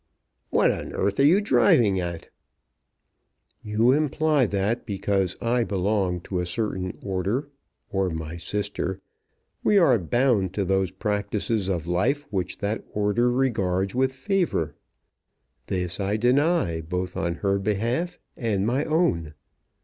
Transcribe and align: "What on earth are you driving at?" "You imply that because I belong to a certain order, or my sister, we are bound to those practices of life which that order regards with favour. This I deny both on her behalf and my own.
"What 0.49 0.71
on 0.71 0.93
earth 0.93 1.19
are 1.19 1.23
you 1.25 1.41
driving 1.41 1.99
at?" 1.99 2.29
"You 3.61 3.91
imply 3.91 4.47
that 4.47 4.83
because 4.83 5.37
I 5.39 5.63
belong 5.63 6.21
to 6.21 6.39
a 6.39 6.45
certain 6.47 6.97
order, 7.03 7.51
or 7.91 8.09
my 8.09 8.37
sister, 8.37 8.99
we 9.63 9.77
are 9.77 9.99
bound 9.99 10.55
to 10.55 10.65
those 10.65 10.89
practices 10.89 11.69
of 11.69 11.85
life 11.85 12.25
which 12.31 12.57
that 12.57 12.83
order 12.91 13.29
regards 13.29 13.93
with 13.93 14.11
favour. 14.11 14.73
This 15.67 15.99
I 15.99 16.17
deny 16.17 16.81
both 16.81 17.15
on 17.15 17.35
her 17.35 17.59
behalf 17.59 18.17
and 18.35 18.65
my 18.65 18.85
own. 18.85 19.35